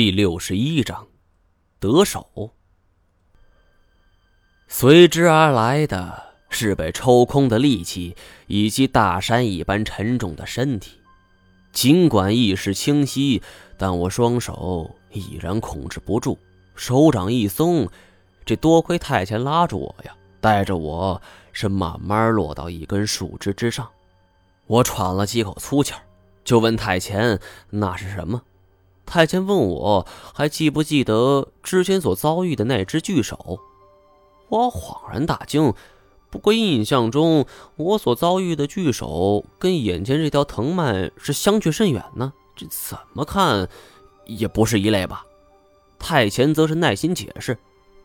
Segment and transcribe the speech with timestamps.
[0.00, 1.08] 第六十一章，
[1.78, 2.54] 得手。
[4.66, 8.16] 随之而来的是被抽空的力气，
[8.46, 10.92] 以及大山一般沉重的身体。
[11.70, 13.42] 尽管意识清晰，
[13.76, 16.38] 但我双手已然控制不住，
[16.74, 17.86] 手掌一松，
[18.46, 21.20] 这多亏太前拉住我呀，带着我
[21.52, 23.86] 是慢慢落到一根树枝之上。
[24.66, 26.00] 我喘了几口粗气儿，
[26.42, 27.38] 就问太前
[27.68, 28.40] ：“那是什么？”
[29.10, 33.58] 太监问我还记不记得之前所遭遇的那只巨手，
[34.48, 35.74] 我恍然大惊。
[36.30, 43.68] 不过印象中我所遭遇的巨手跟眼前这条藤蔓是相去甚远呢，这怎么看
[44.26, 45.24] 也不是一类吧？
[45.98, 47.58] 太前则是耐心解释，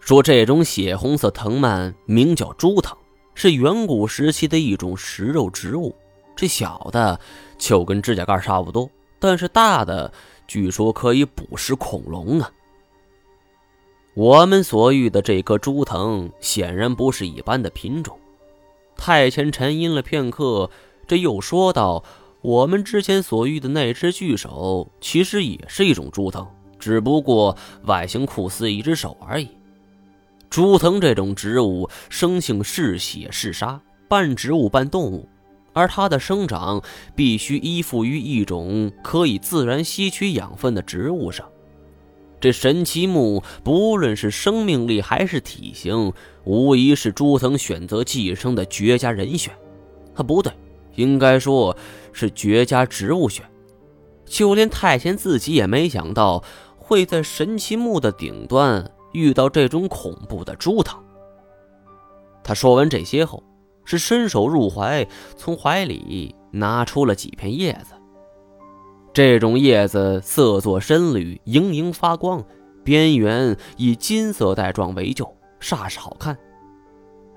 [0.00, 2.96] 说这种血红色藤蔓名叫猪藤，
[3.34, 5.94] 是远古时期的一种食肉植物。
[6.34, 7.20] 这小的
[7.58, 8.88] 就跟指甲盖差不多，
[9.20, 10.10] 但是大的。
[10.46, 12.50] 据说可以捕食恐龙啊！
[14.14, 18.18] 我们所遇的这棵猪藤显然不是一般的品种。
[18.96, 20.70] 太前沉吟了片刻，
[21.06, 22.02] 这又说道
[22.40, 26.46] ：“我们之前所遇的那只巨手，其实也是一种猪藤，
[26.78, 27.54] 只不过
[27.84, 29.48] 外形酷似一只手而已。
[30.48, 35.28] 猪藤这种植物，生性嗜血嗜杀，半植物半动物。”
[35.76, 36.82] 而它的生长
[37.14, 41.46] 必须依附于一种可以自然吸取养分的植物上。
[42.40, 49.52] 这神奇木不论是生命力还是体型，无疑是朱藤选择寄生的绝佳人选。
[50.14, 50.50] 啊，不对，
[50.94, 51.76] 应该说
[52.10, 53.44] 是绝佳植物选。
[54.24, 56.42] 就连太监自己也没想到
[56.78, 60.98] 会在神奇木的顶端遇到这种恐怖的朱藤。
[62.42, 63.42] 他说完这些后。
[63.86, 65.06] 是伸手入怀，
[65.36, 67.94] 从怀里拿出了几片叶子。
[69.14, 72.44] 这种叶子色作深绿，莹莹发光，
[72.84, 76.36] 边缘以金色带状为旧，煞是好看。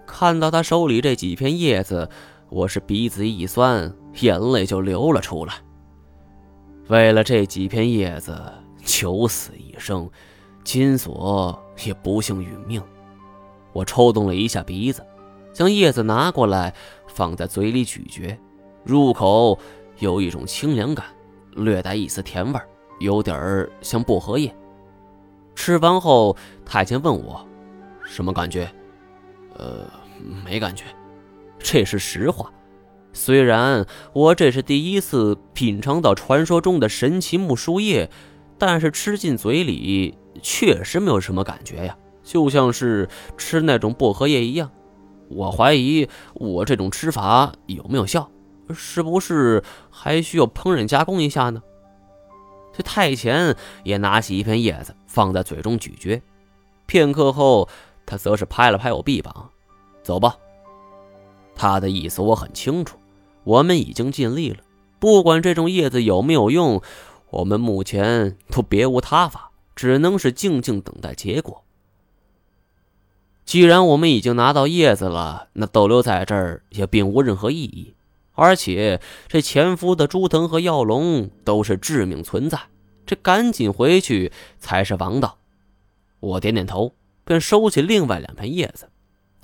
[0.06, 2.10] 看到他手里这几片叶子，
[2.50, 5.54] 我是鼻子一酸，眼泪就流了出来。
[6.90, 8.36] 为了这几片叶子，
[8.84, 10.10] 九死一生，
[10.64, 12.82] 金锁也不幸殒命。
[13.72, 15.06] 我抽动了一下鼻子。
[15.54, 16.74] 将叶子拿过来，
[17.08, 18.38] 放在嘴里咀嚼，
[18.84, 19.58] 入口
[20.00, 21.06] 有一种清凉感，
[21.52, 22.60] 略带一丝甜味
[23.00, 24.56] 有点儿像薄荷叶。
[25.56, 27.46] 吃完后，太监问我
[28.06, 28.70] ：“什么感觉
[29.56, 29.86] ？”“呃，
[30.46, 30.86] 没感觉。”
[31.60, 32.50] 这是实话。
[33.12, 38.10] 虽然我这是第一次品尝到传说中的神奇木树叶，
[38.58, 44.72] 但是吃进嘴里确实没有什么感觉呀，就像是吃那种薄荷叶一样。
[45.30, 48.30] 我怀疑我这种吃法有没有效，
[48.74, 51.62] 是不是还需要烹饪加工一下呢？
[52.76, 56.22] 这太前也拿起一片叶子放在嘴中咀嚼，
[56.86, 57.68] 片刻后，
[58.06, 59.50] 他则是拍了拍我臂膀
[60.02, 60.36] ：“走吧。”
[61.56, 62.98] 他的意思我很清楚，
[63.44, 64.58] 我们已经尽力了，
[64.98, 66.82] 不管这种叶子有没有用，
[67.32, 71.64] 我们目前都别无他法，只能是静静等待结果。
[73.50, 77.96] 既然我们已经拿到叶子了，那逗留在这儿也并无任何意义。
[78.34, 82.60] 而且这前夫的朱藤和药龙都是致命存在，
[83.08, 85.40] 这赶紧回去才是王道。
[86.20, 86.94] 我点点头，
[87.26, 88.88] 便收起另外两片叶子。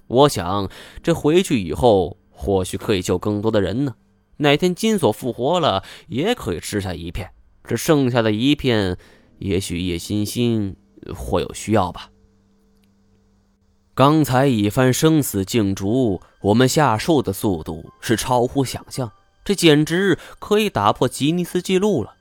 [0.06, 0.70] 我想，
[1.02, 3.96] 这回去以后或许可以救更多的人呢。
[4.38, 7.32] 哪天金锁复活了，也可以吃下一片。
[7.64, 9.00] 这剩下的一片，
[9.40, 10.76] 也许叶欣欣
[11.16, 12.12] 或有需要吧。
[13.96, 19.10] 刚才一番生死竞逐，我们下树的速度是超乎想象，
[19.46, 22.14] 这简直可以打破吉尼斯纪录了。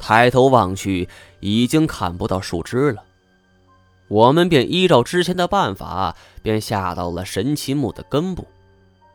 [0.00, 1.08] 抬头望去，
[1.38, 3.04] 已经看不到树枝了。
[4.08, 8.48] 我们便依照之前的办法，便下到了神奇木的根部。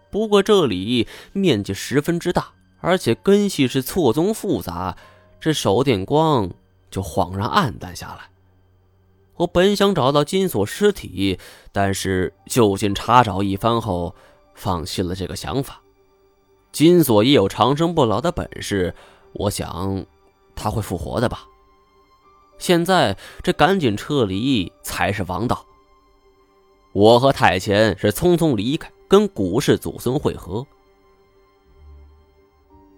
[0.10, 4.96] 不过这里面积十分之大，而且根系是错综复杂，
[5.42, 6.50] 这手电光
[6.90, 8.31] 就恍然暗淡下来。
[9.42, 11.40] 我本想找到金锁尸体，
[11.72, 14.14] 但是就近查找一番后，
[14.54, 15.82] 放弃了这个想法。
[16.72, 18.94] 金锁也有长生不老的本事，
[19.34, 20.06] 我想
[20.56, 21.48] 他会复活的吧。
[22.60, 25.66] 现在这赶紧撤离才是王道。
[26.94, 30.68] 我和太前是匆匆离开，跟古氏祖孙会合。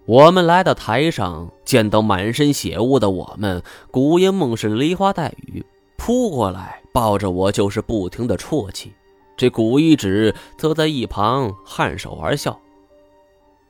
[0.04, 5.64] 我们来到台上，见到满身血污的我们，古烟梦是梨花带雨。
[5.96, 8.92] 扑过来，抱着我就是不停的啜泣。
[9.36, 12.60] 这古一指则在一旁颔首而笑。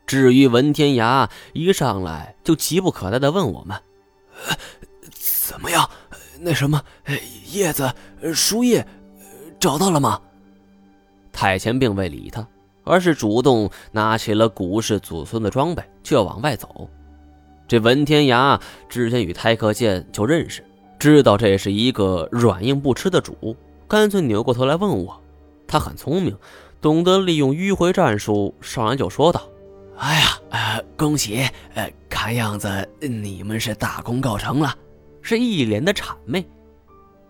[0.06, 3.80] 至于文天涯，一上来就急不可待的问我们
[5.10, 5.88] ：“怎么样？
[6.40, 6.82] 那什么，
[7.52, 7.90] 叶子、
[8.34, 8.86] 树叶，
[9.58, 10.20] 找到了吗？
[11.32, 12.46] 太前并未理他，
[12.84, 16.88] 而是主动拿起了古氏祖孙的装备，就要往外走。
[17.66, 18.60] 这文天涯
[18.90, 20.62] 之前与太克剑就认识，
[20.99, 23.56] 知道这是一个软硬不吃的主，
[23.87, 25.20] 干脆扭过头来问我。
[25.67, 26.37] 他很聪明，
[26.81, 29.43] 懂得利用迂回战术，上来就说道
[29.99, 31.49] ：“哎呀，呃，恭喜！
[31.75, 34.75] 呃，看样子你们是大功告成了。”
[35.20, 36.46] 是一脸的谄媚。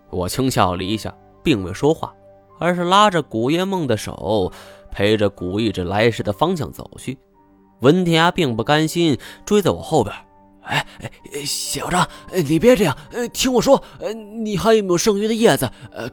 [0.09, 2.13] 我轻笑了一下，并未说话，
[2.59, 4.51] 而是拉着古烟梦的手，
[4.91, 7.17] 陪着古一直来时的方向走去。
[7.79, 10.13] 文天涯并不甘心，追在我后边。
[10.65, 10.85] 哎
[11.33, 12.97] 哎，小张，你别这样，
[13.31, 13.81] 听我说，
[14.43, 15.69] 你还有没有剩余的叶子？
[15.91, 16.09] 呃，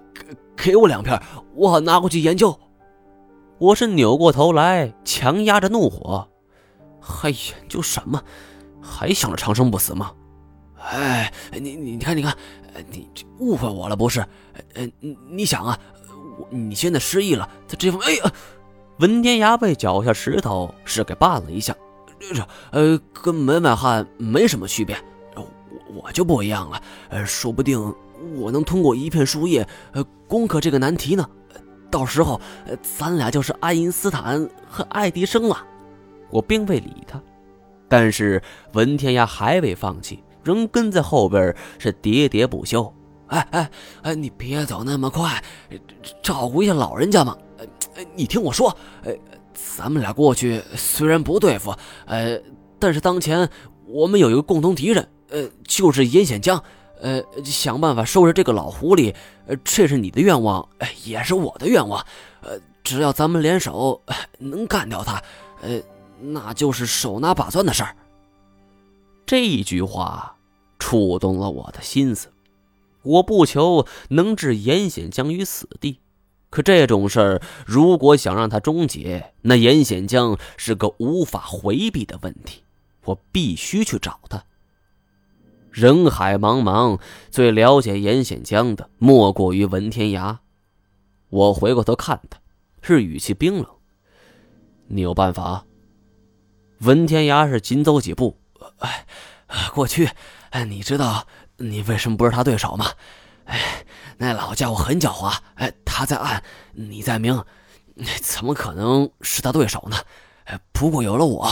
[0.56, 1.20] 给给我两片，
[1.54, 2.58] 我好拿过去研究。
[3.58, 6.28] 我是扭过头来，强压着怒火，
[7.00, 7.38] 还研
[7.68, 8.22] 究什么？
[8.80, 10.12] 还想着长生不死吗？
[10.78, 12.36] 哎，你你看你看，
[12.90, 13.08] 你
[13.38, 14.20] 误会我了不是？
[14.74, 14.86] 呃，
[15.30, 15.78] 你想啊，
[16.38, 18.32] 我你现在失忆了，他这副哎呀，
[18.98, 21.74] 文天涯被脚下石头是给绊了一下。
[22.34, 24.96] 这呃，跟门外汉没什么区别，
[25.34, 25.46] 我
[26.02, 26.80] 我就不一样了，
[27.10, 27.94] 呃，说不定
[28.36, 31.28] 我能通过一片树叶，呃，攻克这个难题呢。
[31.90, 32.40] 到时候，
[32.80, 35.66] 咱俩就是爱因斯坦和爱迪生了。
[36.30, 37.20] 我并未理他，
[37.86, 38.42] 但是
[38.72, 42.90] 文天涯还未放弃，仍跟在后边是喋喋不休。
[43.26, 43.70] 哎哎
[44.02, 45.42] 哎，你别走那么快，
[46.22, 47.36] 照顾一下老人家嘛。
[48.14, 49.14] 你听我说，呃。
[49.76, 52.40] 咱们俩过去虽然不对付，呃，
[52.78, 53.50] 但是当前
[53.86, 56.60] 我们有一个共同敌人，呃，就是严显江，
[57.02, 59.14] 呃，想办法收拾这个老狐狸，
[59.62, 60.66] 这是你的愿望，
[61.04, 62.04] 也是我的愿望，
[62.40, 64.02] 呃，只要咱们联手
[64.38, 65.22] 能干掉他，
[65.60, 65.78] 呃，
[66.18, 67.94] 那就是手拿把攥的事儿。
[69.26, 70.34] 这一句话
[70.78, 72.32] 触动了我的心思，
[73.02, 75.98] 我不求能置严显江于死地。
[76.52, 82.62] 可这种事儿，如果想让它终结，那严显江是个无法回避的问题。
[83.06, 84.44] 我必须去找他。
[85.70, 87.00] 人海茫茫，
[87.30, 90.40] 最了解严显江的莫过于文天涯。
[91.30, 92.38] 我回过头看他，
[92.82, 93.66] 是语气冰冷
[94.88, 95.64] ：“你有办法？”
[96.80, 98.36] 文天涯是紧走几步
[98.80, 99.06] ：“哎，
[99.72, 100.10] 过去，
[100.50, 101.26] 哎，你知道
[101.56, 102.90] 你为什么不是他对手吗？”
[103.46, 103.84] 哎，
[104.18, 105.36] 那老家伙很狡猾。
[105.54, 106.42] 哎，他在暗，
[106.72, 107.44] 你在明，
[108.20, 109.96] 怎么可能是他对手呢？
[110.44, 111.50] 哎，不过有了我，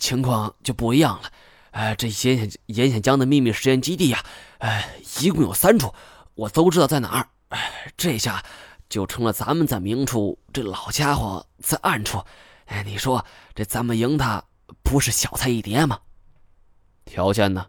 [0.00, 1.30] 情况就不一样了。
[1.72, 4.24] 哎，这严显严显江的秘密实验基地呀，
[4.58, 4.88] 哎，
[5.20, 5.92] 一共有三处，
[6.34, 7.28] 我都知道在哪儿。
[7.48, 8.44] 哎，这下
[8.88, 12.22] 就成了咱们在明处，这老家伙在暗处。
[12.66, 14.44] 哎，你说这咱们赢他，
[14.82, 15.98] 不是小菜一碟吗？
[17.04, 17.66] 条件呢？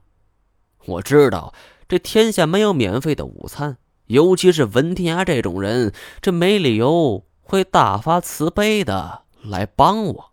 [0.86, 1.54] 我知道。
[1.88, 3.76] 这天下没有免费的午餐，
[4.10, 10.29] 尤其是文天涯这种人，这没理由会大发慈悲的来帮我。